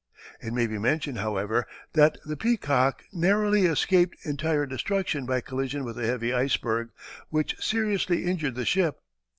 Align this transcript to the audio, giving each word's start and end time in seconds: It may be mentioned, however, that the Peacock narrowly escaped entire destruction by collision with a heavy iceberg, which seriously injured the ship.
It 0.41 0.51
may 0.51 0.65
be 0.65 0.79
mentioned, 0.79 1.19
however, 1.19 1.67
that 1.93 2.17
the 2.25 2.35
Peacock 2.35 3.03
narrowly 3.13 3.67
escaped 3.67 4.17
entire 4.25 4.65
destruction 4.65 5.27
by 5.27 5.41
collision 5.41 5.83
with 5.83 5.99
a 5.99 6.05
heavy 6.07 6.33
iceberg, 6.33 6.89
which 7.29 7.55
seriously 7.63 8.25
injured 8.25 8.55
the 8.55 8.65
ship. 8.65 8.99